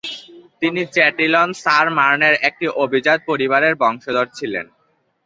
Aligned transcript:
তিনি 0.61 0.81
চ্যাটিলন-সার-মার্নের 0.93 2.35
একটি 2.47 2.65
অভিজাত 2.83 3.19
পরিবারের 3.29 3.73
বংশধর 3.81 4.27
ছিলেন। 4.37 4.65